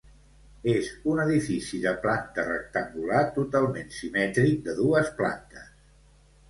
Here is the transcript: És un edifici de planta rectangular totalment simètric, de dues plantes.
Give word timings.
És 0.71 0.87
un 1.11 1.21
edifici 1.23 1.81
de 1.83 1.93
planta 2.07 2.47
rectangular 2.49 3.23
totalment 3.39 3.95
simètric, 4.01 4.59
de 4.71 4.79
dues 4.83 5.15
plantes. 5.23 5.75